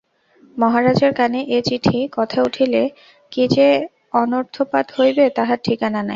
[0.57, 2.83] মহারাজের কানে এ চিঠির কথা উঠিলে
[3.31, 3.67] কী যে
[4.13, 6.09] অনর্থপাত হইবে তাহার ঠিকানা নাই।